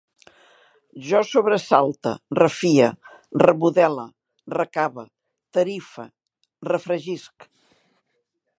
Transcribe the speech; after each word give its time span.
Jo 1.09 1.19
sobresalte, 1.31 2.13
refie, 2.39 2.87
remodele, 3.43 4.05
recave, 4.55 5.05
tarife, 5.59 6.07
refregisc 6.73 7.51